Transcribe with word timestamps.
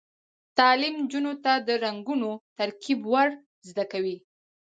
تعلیم 0.57 0.95
نجونو 1.01 1.33
ته 1.43 1.53
د 1.67 1.69
رنګونو 1.85 2.31
ترکیب 2.57 2.99
ور 3.13 3.29
زده 3.69 3.85
کوي. 3.91 4.17